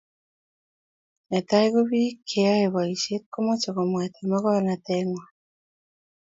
[1.29, 5.31] Netai ko bik che yae boishet komache komwaita magornatet ngwai